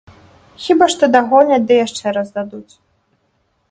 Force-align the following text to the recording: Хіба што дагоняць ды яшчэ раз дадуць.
Хіба 0.63 0.85
што 0.93 1.03
дагоняць 1.17 1.63
ды 1.69 1.79
яшчэ 1.85 2.05
раз 2.19 2.27
дадуць. 2.41 2.69